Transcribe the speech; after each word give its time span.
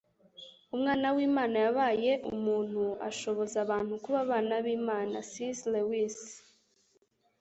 umwana 0.75 1.07
w'imana 1.15 1.55
yabaye 1.65 2.11
umuntu 2.33 2.81
ushoboza 3.09 3.55
abantu 3.65 3.93
kuba 4.03 4.17
abana 4.25 4.53
b'imana- 4.65 5.17
c 5.29 5.33
s 5.59 5.61
lewis 5.73 6.17